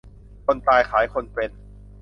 [0.45, 1.51] คนตายขายคนเป็น